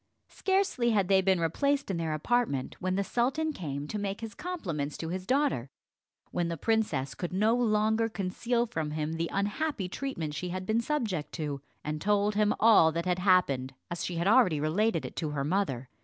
Scarcely 0.29 0.89
had 0.89 1.09
they 1.09 1.21
been 1.21 1.39
replaced 1.39 1.91
in 1.91 1.97
their 1.97 2.15
apartment, 2.15 2.75
when 2.79 2.95
the 2.95 3.03
sultan 3.03 3.53
came 3.53 3.87
to 3.87 3.99
make 3.99 4.21
his 4.21 4.33
compliments 4.33 4.97
to 4.97 5.09
his 5.09 5.27
daughter, 5.27 5.69
when 6.31 6.47
the 6.47 6.57
princess 6.57 7.13
could 7.13 7.31
no 7.31 7.53
longer 7.55 8.09
conceal 8.09 8.65
from 8.65 8.89
him 8.89 9.13
the 9.13 9.29
unhappy 9.31 9.87
treatment 9.87 10.33
she 10.33 10.49
had 10.49 10.65
been 10.65 10.81
subject 10.81 11.31
to, 11.33 11.61
and 11.83 12.01
told 12.01 12.33
him 12.33 12.51
all 12.59 12.91
that 12.91 13.05
had 13.05 13.19
happened 13.19 13.75
as 13.91 14.03
she 14.03 14.15
had 14.15 14.25
already 14.25 14.59
related 14.59 15.05
it 15.05 15.15
to 15.17 15.29
her 15.29 15.43
mother. 15.43 15.87